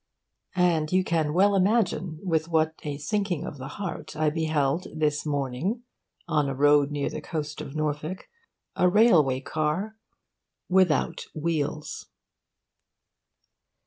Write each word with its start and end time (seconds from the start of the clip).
And 0.55 0.91
you 0.91 1.03
can 1.03 1.31
well 1.31 1.53
imagine 1.55 2.19
with 2.23 2.47
what 2.47 2.73
a 2.81 2.97
sinking 2.97 3.45
of 3.45 3.59
the 3.59 3.67
heart 3.77 4.15
I 4.15 4.31
beheld, 4.31 4.87
this 4.95 5.27
morning, 5.27 5.83
on 6.27 6.49
a 6.49 6.55
road 6.55 6.89
near 6.89 7.07
the 7.07 7.21
coast 7.21 7.61
of 7.61 7.75
Norfolk, 7.75 8.27
a 8.75 8.89
railway 8.89 9.41
car 9.41 9.97
without 10.67 11.27
wheels. 11.35 12.07